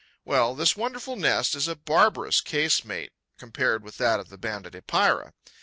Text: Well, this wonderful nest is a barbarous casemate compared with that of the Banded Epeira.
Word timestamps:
Well, 0.25 0.55
this 0.55 0.75
wonderful 0.75 1.15
nest 1.15 1.53
is 1.55 1.67
a 1.67 1.75
barbarous 1.75 2.41
casemate 2.41 3.13
compared 3.37 3.83
with 3.83 3.99
that 3.99 4.19
of 4.19 4.29
the 4.29 4.37
Banded 4.39 4.73
Epeira. 4.75 5.31